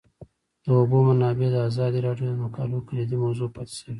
[0.63, 3.89] د اوبو منابع د ازادي راډیو د مقالو کلیدي موضوع پاتې شوی.